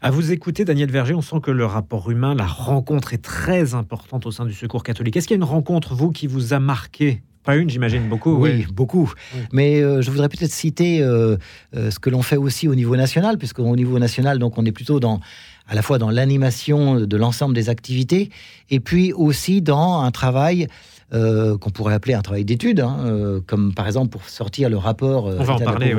À 0.00 0.10
vous 0.10 0.32
écouter, 0.32 0.64
Daniel 0.64 0.90
Verger, 0.90 1.14
on 1.14 1.22
sent 1.22 1.40
que 1.40 1.52
le 1.52 1.64
rapport 1.64 2.10
humain, 2.10 2.34
la 2.34 2.46
rencontre 2.46 3.14
est 3.14 3.22
très 3.22 3.74
importante 3.74 4.26
au 4.26 4.32
sein 4.32 4.44
du 4.44 4.52
Secours 4.52 4.82
catholique. 4.82 5.16
Est-ce 5.16 5.28
qu'il 5.28 5.36
y 5.36 5.40
a 5.40 5.42
une 5.42 5.48
rencontre, 5.48 5.94
vous, 5.94 6.10
qui 6.10 6.26
vous 6.26 6.52
a 6.54 6.58
marqué? 6.58 7.22
Pas 7.44 7.56
une, 7.56 7.68
j'imagine, 7.68 8.08
beaucoup. 8.08 8.36
Oui, 8.36 8.66
beaucoup. 8.72 9.12
Mais 9.52 9.80
euh, 9.80 10.00
je 10.02 10.10
voudrais 10.10 10.28
peut-être 10.28 10.52
citer 10.52 10.98
ce 10.98 11.98
que 11.98 12.10
l'on 12.10 12.22
fait 12.22 12.36
aussi 12.36 12.68
au 12.68 12.74
niveau 12.74 12.96
national, 12.96 13.38
puisqu'au 13.38 13.74
niveau 13.76 13.98
national, 13.98 14.38
donc, 14.38 14.58
on 14.58 14.64
est 14.64 14.72
plutôt 14.72 15.00
dans 15.00 15.20
à 15.68 15.74
la 15.74 15.82
fois 15.82 15.98
dans 15.98 16.10
l'animation 16.10 17.00
de 17.00 17.16
l'ensemble 17.16 17.54
des 17.54 17.68
activités, 17.68 18.30
et 18.70 18.80
puis 18.80 19.12
aussi 19.12 19.62
dans 19.62 20.00
un 20.00 20.10
travail 20.10 20.66
euh, 21.14 21.58
qu'on 21.58 21.68
pourrait 21.68 21.92
appeler 21.92 22.14
un 22.14 22.22
travail 22.22 22.44
d'étude, 22.46 22.80
hein, 22.80 22.96
euh, 23.04 23.40
comme 23.46 23.74
par 23.74 23.86
exemple 23.86 24.08
pour 24.08 24.26
sortir 24.30 24.70
le 24.70 24.78
rapport 24.78 25.28
euh, 25.28 25.36
On 25.38 25.44
va 25.44 25.54
en 25.54 25.58
parler, 25.58 25.94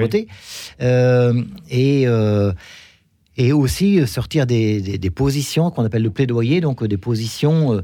et 1.69 2.07
et 3.37 3.53
aussi 3.53 4.05
sortir 4.07 4.45
des, 4.45 4.99
positions 5.15 5.71
qu'on 5.71 5.85
appelle 5.85 6.03
le 6.03 6.09
plaidoyer, 6.09 6.61
donc 6.61 6.83
des 6.83 6.97
positions 6.97 7.81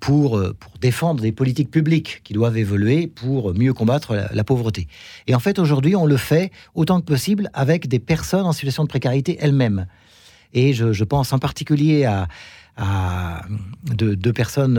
pour, 0.00 0.40
pour 0.58 0.72
défendre 0.80 1.22
des 1.22 1.32
politiques 1.32 1.70
publiques 1.70 2.20
qui 2.24 2.34
doivent 2.34 2.58
évoluer 2.58 3.06
pour 3.06 3.54
mieux 3.54 3.72
combattre 3.72 4.14
la, 4.30 4.44
pauvreté. 4.44 4.86
Et 5.26 5.34
en 5.34 5.38
fait, 5.38 5.58
aujourd'hui, 5.58 5.96
on 5.96 6.06
le 6.06 6.16
fait 6.16 6.50
autant 6.74 7.00
que 7.00 7.06
possible 7.06 7.50
avec 7.54 7.88
des 7.88 7.98
personnes 7.98 8.46
en 8.46 8.52
situation 8.52 8.84
de 8.84 8.88
précarité 8.88 9.38
elles-mêmes. 9.40 9.86
Et 10.52 10.72
je, 10.72 11.04
pense 11.04 11.32
en 11.32 11.38
particulier 11.38 12.04
à, 12.04 12.28
deux, 13.94 14.32
personnes 14.32 14.78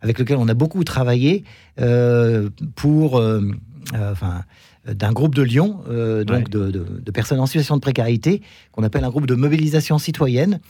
avec 0.00 0.18
lesquelles 0.18 0.38
on 0.38 0.48
a 0.48 0.54
beaucoup 0.54 0.84
travaillé 0.84 1.44
pour, 2.76 3.22
enfin, 3.94 4.44
d'un 4.86 5.12
groupe 5.12 5.34
de 5.34 5.42
Lyon, 5.42 5.80
euh, 5.88 6.24
donc 6.24 6.48
de, 6.48 7.10
personnes 7.10 7.40
en 7.40 7.46
situation 7.46 7.76
de 7.76 7.80
précarité, 7.80 8.42
qu'on 8.72 8.82
appelle 8.82 9.04
un 9.04 9.10
groupe 9.10 9.26
de 9.26 9.34
mobilisation 9.34 9.98
citoyenne, 9.98 10.60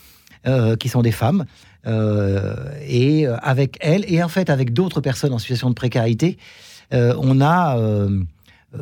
euh, 0.47 0.77
qui 0.77 0.89
sont 0.89 1.03
des 1.03 1.13
femmes. 1.13 1.45
Euh, 1.87 2.55
et 2.87 3.27
avec 3.27 3.77
elles, 3.81 4.05
et 4.13 4.23
en 4.23 4.29
fait 4.29 4.51
avec 4.51 4.73
d'autres 4.73 5.01
personnes 5.01 5.33
en 5.33 5.39
situation 5.39 5.69
de 5.69 5.75
précarité, 5.75 6.39
on 6.93 7.41
a 7.41 7.79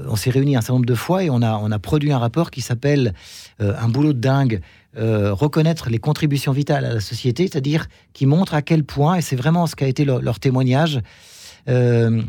on 0.09 0.17
s'est 0.17 0.31
réunis 0.31 0.57
un 0.57 0.61
certain 0.61 0.75
nombre 0.75 0.87
de 0.87 0.95
fois 0.95 1.23
et 1.23 1.31
on 1.31 1.43
a, 1.43 1.59
on 1.63 1.71
a 1.71 1.79
produit 1.79 2.13
un 2.13 2.19
rapport 2.19 2.51
qui 2.51 2.61
s'appelle 2.61 3.15
Un 3.59 3.89
boulot 3.89 4.13
de 4.13 4.19
dingue, 4.19 4.61
reconnaître 4.97 5.91
les 5.91 5.99
contributions 5.99 6.53
vitales 6.53 6.85
à 6.85 6.95
la 6.95 7.01
société, 7.01 7.45
c'est-à-dire 7.45 7.87
qui 8.13 8.27
montre 8.27 8.55
à 8.55 8.63
quel 8.63 8.85
point, 8.85 9.17
et 9.17 9.23
c'est 9.23 9.37
vraiment 9.37 9.67
ce 9.67 9.77
qu'a 9.77 9.89
été 9.89 10.05
leur, 10.05 10.23
leur 10.23 10.41
témoignage, 10.41 11.01
euh, 11.69 12.23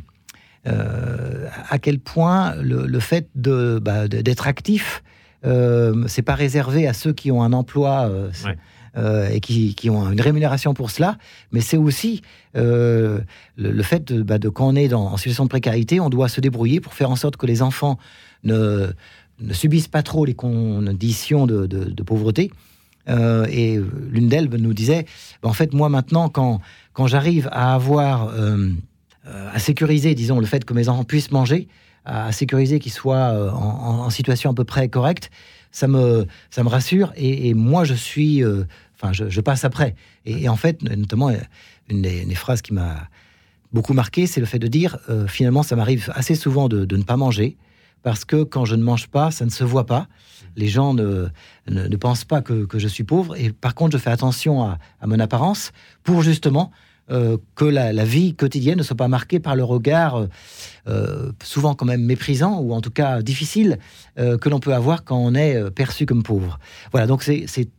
à 0.67 1.79
quel 1.79 1.99
point 1.99 2.55
le, 2.55 2.99
fait 2.99 3.29
bah, 3.35 4.07
d'être 4.07 4.47
actif, 4.47 5.03
euh, 5.45 6.03
c'est 6.07 6.21
pas 6.21 6.35
réservé 6.35 6.87
à 6.87 6.93
ceux 6.93 7.13
qui 7.13 7.31
ont 7.31 7.43
un 7.43 7.53
emploi. 7.53 8.09
Euh, 8.95 9.29
et 9.29 9.41
qui, 9.41 9.89
ont 9.91 10.11
une 10.11 10.21
rémunération 10.21 10.73
pour 10.73 10.89
cela, 10.89 11.19
mais 11.51 11.61
c'est 11.61 11.77
aussi 11.77 12.23
le, 12.55 13.21
fait 13.83 14.11
de, 14.11 14.23
bah, 14.23 14.39
de, 14.39 14.49
quand 14.49 14.69
on 14.69 14.75
est 14.75 14.87
dans, 14.87 15.05
en 15.05 15.17
situation 15.17 15.43
de 15.43 15.49
précarité, 15.49 15.99
on 15.99 16.09
doit 16.09 16.29
se 16.29 16.41
débrouiller 16.41 16.79
pour 16.79 16.95
faire 16.95 17.11
en 17.11 17.15
sorte 17.15 17.37
que 17.37 17.45
les 17.45 17.61
enfants 17.61 17.99
ne, 18.43 18.87
ne 19.39 19.53
subissent 19.53 19.87
pas 19.87 20.01
trop 20.01 20.25
les 20.25 20.33
conditions 20.33 21.45
de, 21.45 22.03
pauvreté. 22.03 22.51
et 23.07 23.79
l'une 24.09 24.29
d'elles 24.29 24.49
nous 24.49 24.73
disait, 24.73 25.05
bah, 25.43 25.49
en 25.49 25.53
fait, 25.53 25.73
moi 25.73 25.89
maintenant, 25.89 26.29
quand, 26.29 26.59
quand 26.97 27.05
j'arrive 27.05 27.47
à 27.51 27.75
avoir 27.75 28.29
euh, 28.29 28.71
à 29.53 29.59
sécuriser, 29.59 30.15
disons, 30.15 30.39
le 30.39 30.45
fait 30.45 30.65
que 30.65 30.73
mes 30.73 30.89
enfants 30.89 31.03
puissent 31.03 31.31
manger, 31.31 31.67
à 32.07 32.31
sécuriser 32.31 32.79
qu'ils 32.79 32.93
soient 32.93 33.33
euh, 33.33 33.51
en, 33.51 34.09
situation 34.09 34.51
à 34.51 34.53
peu 34.53 34.63
près 34.63 34.87
correcte, 34.87 35.29
ça 35.71 35.87
me, 35.87 36.25
ça 36.49 36.63
me 36.63 36.69
rassure. 36.69 37.11
Et, 37.17 37.53
moi, 37.53 37.83
je 37.83 37.93
suis. 37.93 38.43
Euh, 38.43 38.63
enfin, 38.95 39.11
je, 39.11 39.41
passe 39.41 39.65
après. 39.65 39.93
Et, 40.25 40.47
en 40.47 40.55
fait, 40.55 40.81
notamment, 40.81 41.29
une 41.89 42.01
des, 42.01 42.35
phrases 42.35 42.61
qui 42.61 42.73
m'a 42.73 43.09
beaucoup 43.73 43.93
marqué, 43.93 44.25
c'est 44.25 44.39
le 44.39 44.45
fait 44.45 44.59
de 44.59 44.67
dire 44.67 44.97
finalement, 45.27 45.61
ça 45.61 45.75
m'arrive 45.75 46.11
assez 46.15 46.35
souvent 46.35 46.69
de, 46.69 46.95
ne 46.95 47.03
pas 47.03 47.17
manger. 47.17 47.57
Parce 48.03 48.23
que 48.23 48.43
quand 48.43 48.63
je 48.63 48.75
ne 48.75 48.83
mange 48.83 49.07
pas, 49.07 49.31
ça 49.31 49.43
ne 49.43 49.49
se 49.49 49.65
voit 49.65 49.85
pas. 49.85 50.07
Les 50.55 50.69
gens 50.69 50.93
ne, 50.93 51.27
ne, 51.67 51.95
pensent 51.97 52.23
pas 52.23 52.41
que, 52.41 52.65
que, 52.65 52.79
je 52.79 52.87
suis 52.87 53.03
pauvre. 53.03 53.35
Et 53.35 53.51
par 53.51 53.75
contre, 53.75 53.97
je 53.97 54.01
fais 54.01 54.09
attention 54.09 54.63
à, 54.63 54.77
à 55.01 55.07
mon 55.07 55.19
apparence 55.19 55.73
pour 56.03 56.21
justement 56.21 56.71
euh, 57.09 57.37
que 57.55 57.63
la, 57.63 58.03
vie 58.03 58.35
quotidienne 58.35 58.77
ne 58.79 58.83
soit 58.83 58.97
pas 58.97 59.07
marquée 59.07 59.39
par 59.39 59.55
le 59.55 59.63
regard 59.63 60.17
euh, 60.17 60.27
euh, 60.89 61.31
souvent 61.41 61.73
quand 61.73 61.85
même 61.85 62.03
méprisant 62.03 62.59
ou 62.59 62.73
en 62.73 62.81
tout 62.81 62.91
cas 62.91 63.21
difficile 63.21 63.79
que 64.17 64.49
l'on 64.49 64.59
peut 64.59 64.73
avoir 64.73 65.03
quand 65.05 65.17
on 65.17 65.33
est 65.33 65.71
perçu 65.71 66.05
comme 66.05 66.23
pauvre. 66.23 66.59
Voilà, 66.91 67.07
donc 67.07 67.23
c'est 67.23 67.69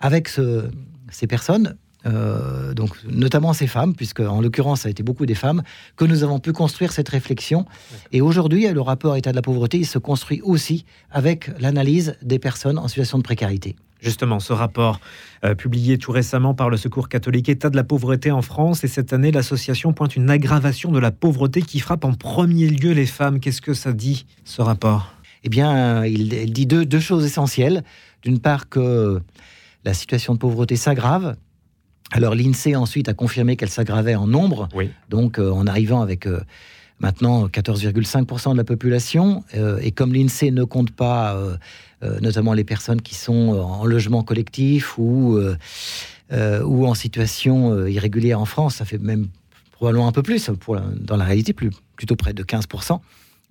avec 0.00 0.28
ces 0.28 1.26
personnes, 1.26 1.76
donc 2.04 2.90
notamment 3.08 3.52
ces 3.52 3.66
femmes, 3.66 3.94
puisque 3.94 4.20
en 4.20 4.40
l'occurrence 4.40 4.82
ça 4.82 4.88
a 4.88 4.90
été 4.90 5.02
beaucoup 5.02 5.24
des 5.24 5.34
femmes, 5.34 5.62
que 5.96 6.04
nous 6.04 6.22
avons 6.22 6.38
pu 6.38 6.52
construire 6.52 6.92
cette 6.92 7.08
réflexion. 7.08 7.64
Et 8.12 8.20
aujourd'hui, 8.20 8.68
le 8.68 8.80
rapport 8.80 9.16
État 9.16 9.30
de 9.30 9.36
la 9.36 9.42
pauvreté, 9.42 9.78
il 9.78 9.86
se 9.86 9.98
construit 9.98 10.40
aussi 10.42 10.84
avec 11.10 11.50
l'analyse 11.58 12.16
des 12.22 12.38
personnes 12.38 12.78
en 12.78 12.88
situation 12.88 13.18
de 13.18 13.22
précarité. 13.22 13.76
Justement, 14.00 14.40
ce 14.40 14.52
rapport 14.52 15.00
euh, 15.44 15.54
publié 15.54 15.98
tout 15.98 16.12
récemment 16.12 16.54
par 16.54 16.68
le 16.68 16.76
Secours 16.76 17.08
catholique 17.08 17.48
État 17.48 17.70
de 17.70 17.76
la 17.76 17.84
pauvreté 17.84 18.30
en 18.30 18.42
France, 18.42 18.84
et 18.84 18.88
cette 18.88 19.12
année, 19.12 19.32
l'association 19.32 19.92
pointe 19.92 20.16
une 20.16 20.30
aggravation 20.30 20.92
de 20.92 20.98
la 20.98 21.10
pauvreté 21.10 21.62
qui 21.62 21.80
frappe 21.80 22.04
en 22.04 22.12
premier 22.12 22.68
lieu 22.68 22.92
les 22.92 23.06
femmes. 23.06 23.40
Qu'est-ce 23.40 23.62
que 23.62 23.74
ça 23.74 23.92
dit, 23.92 24.26
ce 24.44 24.60
rapport? 24.60 25.12
Eh 25.44 25.48
bien, 25.48 26.04
il, 26.04 26.52
dit 26.52 26.66
deux, 26.66 27.00
choses 27.00 27.24
essentielles. 27.24 27.84
D'une 28.22 28.40
part, 28.40 28.68
que 28.68 29.22
la 29.84 29.94
situation 29.94 30.34
de 30.34 30.38
pauvreté 30.38 30.76
s'aggrave. 30.76 31.36
Alors, 32.10 32.34
l'INSEE 32.34 32.74
ensuite 32.74 33.08
a 33.08 33.14
confirmé 33.14 33.56
qu'elle 33.56 33.70
s'aggravait 33.70 34.16
en 34.16 34.26
nombre. 34.26 34.68
Donc, 35.08 35.38
euh, 35.38 35.50
en 35.50 35.66
arrivant 35.66 36.02
avec... 36.02 36.26
Euh, 36.26 36.40
maintenant 37.00 37.46
14,5% 37.46 38.52
de 38.52 38.56
la 38.56 38.64
population. 38.64 39.44
et 39.82 39.92
comme 39.92 40.14
l'INSEE 40.14 40.50
ne 40.50 40.64
compte 40.64 40.90
pas 40.90 41.36
euh, 42.02 42.20
notamment 42.20 42.52
les 42.52 42.64
personnes 42.64 43.00
qui 43.00 43.14
sont 43.14 43.54
euh, 43.54 43.62
en 43.62 43.86
logement 43.86 44.22
collectif 44.22 44.98
ou, 44.98 45.38
euh, 45.38 46.62
ou 46.62 46.86
en 46.86 46.92
situation 46.92 47.86
irrégulière 47.86 48.38
en 48.38 48.44
France. 48.44 48.76
Ça 48.76 48.84
fait 48.84 48.98
même 48.98 49.28
probablement 49.72 50.06
un 50.06 50.12
peu 50.12 50.22
plus, 50.22 50.50
dans 50.96 51.16
la 51.16 51.24
réalité, 51.24 51.54
plutôt 51.54 52.16
près 52.16 52.34
de 52.34 52.42
15%, 52.42 53.00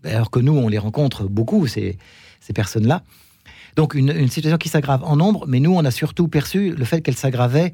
alors 0.03 0.29
que 0.29 0.39
nous, 0.39 0.53
on 0.53 0.67
les 0.67 0.77
rencontre 0.77 1.23
beaucoup, 1.23 1.65
ces, 1.67 1.97
ces 2.39 2.53
personnes-là. 2.53 3.03
Donc 3.75 3.93
une, 3.93 4.27
situation 4.29 4.57
qui 4.57 4.69
s'aggrave 4.69 5.03
en 5.03 5.15
nombre, 5.15 5.45
mais 5.47 5.59
nous, 5.59 5.73
on 5.73 5.83
a 5.83 5.91
surtout 5.91 6.27
perçu 6.27 6.71
le 6.71 6.85
fait 6.85 7.01
qu'elle 7.01 7.17
s'aggravait 7.17 7.73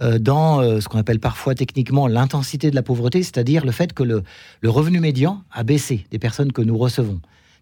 dans 0.00 0.80
ce 0.80 0.88
qu'on 0.88 0.98
appelle 0.98 1.20
parfois 1.20 1.54
techniquement 1.54 2.06
l'intensité 2.06 2.70
de 2.70 2.76
la 2.76 2.82
pauvreté, 2.82 3.22
c'est-à-dire 3.22 3.64
le 3.64 3.72
fait 3.72 3.92
que 3.92 4.02
le, 4.02 4.22
revenu 4.64 5.00
médian 5.00 5.42
a 5.52 5.64
baissé 5.64 6.06
des 6.10 6.18
personnes 6.18 6.52
que 6.52 6.62
nous 6.62 6.78
recevons. 6.78 7.20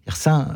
Ça, 0.09 0.47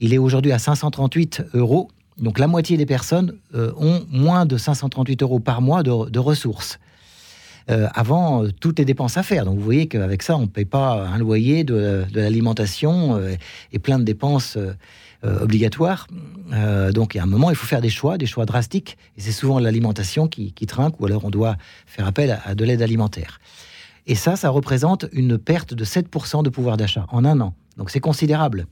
il 0.00 0.14
est 0.14 0.18
aujourd'hui 0.18 0.52
à 0.52 0.58
538 0.58 1.44
euros. 1.54 1.88
Donc 2.18 2.38
la 2.38 2.46
moitié 2.46 2.76
des 2.76 2.86
personnes 2.86 3.34
euh, 3.54 3.72
ont 3.76 4.04
moins 4.10 4.46
de 4.46 4.56
538 4.56 5.22
euros 5.22 5.40
par 5.40 5.62
mois 5.62 5.82
de, 5.82 6.18
ressources. 6.18 6.78
Euh, 7.70 7.86
avant, 7.94 8.44
euh, 8.44 8.50
toutes 8.60 8.78
les 8.78 8.84
dépenses 8.84 9.16
à 9.16 9.22
faire. 9.22 9.44
Donc 9.44 9.58
vous 9.58 9.64
voyez 9.64 9.86
qu'avec 9.86 10.22
ça, 10.22 10.36
on 10.36 10.42
ne 10.42 10.46
paye 10.46 10.64
pas 10.64 11.06
un 11.06 11.18
loyer, 11.18 11.64
de, 11.64 12.04
l'alimentation 12.14 13.20
et 13.72 13.78
plein 13.78 13.98
de 13.98 14.04
dépenses 14.04 14.58
obligatoires. 15.22 16.06
donc 16.92 17.14
il 17.14 17.18
y 17.18 17.20
a 17.20 17.24
un 17.24 17.26
moment, 17.26 17.50
il 17.50 17.56
faut 17.56 17.66
faire 17.66 17.80
des 17.80 17.90
choix, 17.90 18.16
des 18.16 18.26
choix 18.26 18.46
drastiques. 18.46 18.96
Et 19.16 19.20
c'est 19.20 19.32
souvent 19.32 19.58
l'alimentation 19.58 20.28
qui, 20.28 20.52
trinque 20.66 20.98
ou 21.00 21.06
alors 21.06 21.24
on 21.24 21.30
doit 21.30 21.56
faire 21.86 22.06
appel 22.06 22.30
à, 22.30 22.40
à 22.46 22.54
de 22.54 22.64
l'aide 22.64 22.82
alimentaire. 22.82 23.40
Et 24.06 24.14
ça, 24.14 24.36
ça 24.36 24.48
représente 24.48 25.06
une 25.12 25.38
perte 25.38 25.74
de 25.74 25.84
7% 25.84 26.42
de 26.42 26.48
pouvoir 26.48 26.76
d'achat 26.76 27.06
en 27.10 27.24
un 27.24 27.40
an. 27.40 27.54
Donc 27.76 27.90
c'est 27.90 28.00
considérable. 28.00 28.66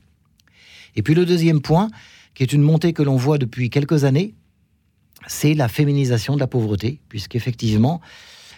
Et 0.95 1.03
puis 1.03 1.13
le 1.13 1.25
deuxième 1.25 1.61
point, 1.61 1.89
qui 2.33 2.43
est 2.43 2.53
une 2.53 2.61
montée 2.61 2.93
que 2.93 3.03
l'on 3.03 3.15
voit 3.15 3.37
depuis 3.37 3.69
quelques 3.69 4.03
années, 4.03 4.33
c'est 5.27 5.53
la 5.53 5.67
féminisation 5.67 6.35
de 6.35 6.39
la 6.39 6.47
pauvreté, 6.47 6.99
puisqu'effectivement, 7.09 8.01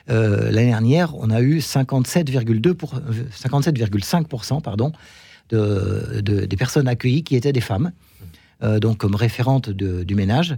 euh, 0.10 0.52
l'année 0.52 0.70
dernière, 0.70 1.16
on 1.16 1.30
a 1.30 1.42
eu 1.42 1.60
57,2 1.60 2.74
57,5% 2.74 4.62
pardon, 4.62 4.92
de, 5.52 6.22
des 6.22 6.58
personnes 6.58 6.88
accueillies 6.88 7.24
qui 7.24 7.36
étaient 7.36 7.54
des 7.54 7.62
femmes, 7.62 7.92
euh, 8.64 8.80
donc 8.80 8.98
comme 8.98 9.16
référentes 9.16 9.70
du 9.70 10.16
ménage. 10.16 10.56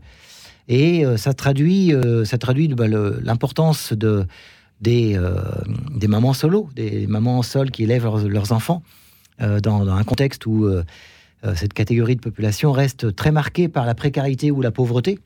Et 0.70 1.06
euh, 1.06 1.18
ça 1.18 1.34
traduit, 1.34 1.94
ça 2.26 2.38
traduit 2.38 2.68
bah, 2.70 2.88
l'importance 2.88 3.94
de, 3.94 4.26
des, 4.82 5.20
des 5.96 6.08
mamans 6.08 6.34
solo, 6.34 6.70
des 6.76 7.08
mamans 7.08 7.42
seules 7.44 7.72
qui 7.72 7.84
élèvent 7.84 8.28
leurs, 8.28 8.52
enfants, 8.52 8.84
dans, 9.40 9.88
un 9.88 10.04
contexte 10.04 10.46
où 10.46 10.70
euh, 11.46 11.56
cette 11.56 11.74
catégorie 11.74 12.16
de 12.16 12.22
population 12.22 12.72
reste 12.72 13.16
très 13.16 13.32
marquée 13.32 13.68
par 13.68 13.86
la 13.86 13.96
précarité 13.96 14.52
ou 14.52 14.62
la 14.62 14.72
pauvreté. 14.72 15.20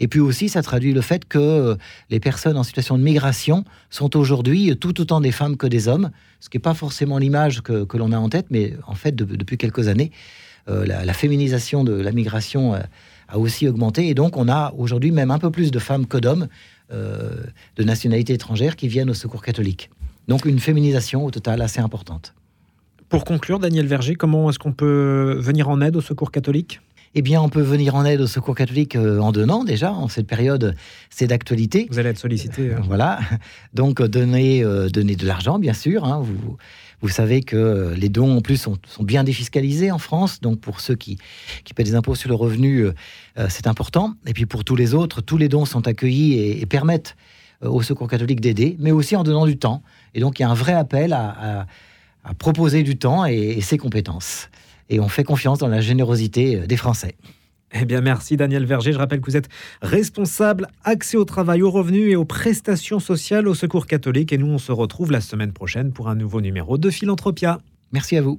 Et 0.00 0.08
puis 0.08 0.20
aussi, 0.20 0.48
ça 0.48 0.62
traduit 0.62 0.92
le 0.92 1.00
fait 1.00 1.24
que 1.24 1.38
euh, 1.38 1.74
les 2.10 2.20
personnes 2.20 2.56
en 2.56 2.62
situation 2.62 2.98
de 2.98 3.02
migration 3.02 3.64
sont 3.90 4.16
aujourd'hui 4.16 4.76
tout 4.76 5.00
autant 5.00 5.20
des 5.20 5.32
femmes 5.32 5.56
que 5.56 5.66
des 5.66 5.88
hommes, 5.88 6.10
ce 6.40 6.48
qui 6.48 6.56
n'est 6.56 6.62
pas 6.62 6.74
forcément 6.74 7.18
l'image 7.18 7.62
que, 7.62 7.96
l'on 7.96 8.12
a 8.12 8.18
en 8.18 8.28
tête, 8.28 8.46
mais 8.50 8.74
en 8.86 8.94
fait, 8.94 9.14
depuis 9.14 9.56
quelques 9.56 9.88
années, 9.88 10.10
euh, 10.68 10.84
la, 10.86 11.12
féminisation 11.12 11.84
de 11.84 11.92
la 11.92 12.12
migration 12.12 12.74
a 13.28 13.38
aussi 13.38 13.68
augmenté. 13.68 14.08
Et 14.08 14.14
donc, 14.14 14.36
on 14.36 14.48
a 14.48 14.72
aujourd'hui 14.76 15.10
même 15.10 15.30
un 15.30 15.38
peu 15.38 15.50
plus 15.50 15.70
de 15.70 15.78
femmes 15.78 16.06
que 16.06 16.18
d'hommes 16.18 16.48
de 16.90 17.82
nationalité 17.82 18.34
étrangère 18.34 18.76
qui 18.76 18.88
viennent 18.88 19.10
au 19.10 19.14
secours 19.14 19.42
catholique. 19.42 19.90
Donc, 20.28 20.44
une 20.44 20.60
féminisation 20.60 21.24
au 21.24 21.30
total 21.30 21.60
assez 21.62 21.80
importante. 21.80 22.34
Pour 23.08 23.24
conclure, 23.24 23.58
Daniel 23.58 23.86
Verger, 23.86 24.14
comment 24.14 24.50
est-ce 24.50 24.58
qu'on 24.58 24.72
peut 24.72 25.36
venir 25.38 25.68
en 25.68 25.80
aide 25.80 25.96
au 25.96 26.00
Secours 26.00 26.30
catholique? 26.30 26.80
Eh 27.16 27.22
bien, 27.22 27.40
on 27.40 27.48
peut 27.48 27.62
venir 27.62 27.94
en 27.94 28.04
aide 28.04 28.20
au 28.20 28.26
Secours 28.26 28.56
catholique 28.56 28.96
euh, 28.96 29.20
en 29.20 29.30
donnant 29.30 29.62
déjà. 29.62 29.92
En 29.92 30.08
cette 30.08 30.26
période, 30.26 30.74
c'est 31.10 31.28
d'actualité. 31.28 31.86
Vous 31.90 31.98
allez 31.98 32.08
être 32.10 32.18
sollicité. 32.18 32.70
Euh, 32.70 32.78
voilà. 32.82 33.20
Donc, 33.74 34.02
donner, 34.02 34.64
donner 34.92 35.14
de 35.14 35.26
l'argent, 35.26 35.58
bien 35.58 35.74
sûr. 35.74 36.04
Hein. 36.04 36.20
Vous, 36.22 36.56
vous 37.00 37.08
savez 37.08 37.42
que 37.42 37.94
les 37.96 38.08
dons, 38.08 38.38
en 38.38 38.40
plus, 38.40 38.56
sont, 38.56 38.78
bien 39.00 39.22
défiscalisés 39.22 39.92
en 39.92 39.98
France. 39.98 40.40
Donc, 40.40 40.60
pour 40.60 40.80
ceux 40.80 40.96
qui, 40.96 41.18
qui 41.64 41.74
paient 41.74 41.84
des 41.84 41.94
impôts 41.94 42.14
sur 42.14 42.28
le 42.28 42.34
revenu, 42.34 42.86
c'est 43.48 43.66
important. 43.66 44.14
Et 44.26 44.32
puis, 44.32 44.46
pour 44.46 44.64
tous 44.64 44.76
les 44.76 44.94
autres, 44.94 45.20
tous 45.20 45.36
les 45.36 45.48
dons 45.48 45.66
sont 45.66 45.86
accueillis 45.86 46.60
et, 46.60 46.66
permettent 46.66 47.16
au 47.60 47.82
Secours 47.82 48.08
catholique 48.08 48.40
d'aider, 48.40 48.76
mais 48.78 48.90
aussi 48.90 49.16
en 49.16 49.22
donnant 49.22 49.46
du 49.46 49.58
temps. 49.58 49.82
Et 50.14 50.20
donc, 50.20 50.38
il 50.38 50.42
y 50.42 50.44
a 50.44 50.50
un 50.50 50.54
vrai 50.54 50.72
appel 50.72 51.12
à, 51.12 51.66
proposer 52.38 52.82
du 52.82 52.96
temps 52.96 53.26
et 53.26 53.60
ses 53.60 53.76
compétences 53.76 54.48
et 54.88 55.00
on 55.00 55.08
fait 55.08 55.24
confiance 55.24 55.58
dans 55.58 55.68
la 55.68 55.80
générosité 55.80 56.56
euh, 56.56 56.66
des 56.66 56.76
Français. 56.76 57.16
Eh 57.76 57.84
bien, 57.84 58.00
merci 58.00 58.36
Daniel 58.36 58.64
Verger. 58.66 58.92
Je 58.92 58.98
rappelle 58.98 59.20
que 59.20 59.26
vous 59.26 59.36
êtes 59.36 59.48
responsable 59.82 60.68
accès 60.84 61.16
au 61.16 61.24
travail, 61.24 61.62
aux 61.62 61.70
revenus 61.70 62.12
et 62.12 62.16
aux 62.16 62.24
prestations 62.24 63.00
sociales 63.00 63.48
au 63.48 63.54
Secours 63.54 63.86
catholique. 63.86 64.32
Et 64.32 64.38
nous, 64.38 64.46
on 64.46 64.58
se 64.58 64.70
retrouve 64.70 65.10
la 65.10 65.20
semaine 65.20 65.52
prochaine 65.52 65.92
pour 65.92 66.08
un 66.08 66.14
nouveau 66.14 66.40
numéro 66.40 66.78
de 66.78 66.88
Philanthropia. 66.90 67.60
Merci 67.92 68.16
à 68.16 68.22
vous. 68.22 68.32